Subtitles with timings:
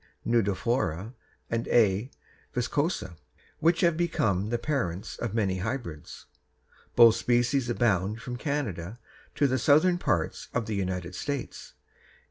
[0.25, 1.13] nudiflora_
[1.47, 2.09] and A.
[2.55, 3.17] viscosa,
[3.59, 6.25] which have become the parents of many hybrids.
[6.95, 8.97] Both species abound from Canada
[9.35, 11.75] to the southern parts of the United States.